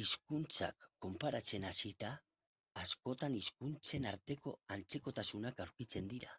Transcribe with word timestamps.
Hizkuntzak 0.00 0.84
konparatzen 1.06 1.64
hasita, 1.70 2.10
askotan 2.84 3.40
hizkuntzen 3.40 4.08
arteko 4.12 4.56
antzekotasunak 4.78 5.64
aurkitzen 5.68 6.14
dira. 6.16 6.38